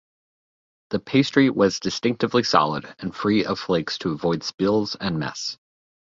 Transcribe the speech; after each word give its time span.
The 0.89 0.97
pastry 0.99 1.51
was 1.51 1.79
distinctively 1.79 2.41
solid 2.41 2.91
and 2.97 3.15
free 3.15 3.45
of 3.45 3.59
flakes 3.59 3.99
to 3.99 4.09
avoid 4.09 4.41
spills 4.43 4.95
and 4.95 5.19
mess. 5.19 5.59